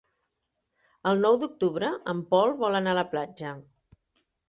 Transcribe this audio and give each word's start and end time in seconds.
El 1.11 1.21
nou 1.27 1.37
d'octubre 1.45 1.91
en 2.17 2.25
Pol 2.35 2.57
vol 2.65 2.81
anar 2.83 2.95
a 2.97 3.01
la 3.05 3.09
platja. 3.17 3.57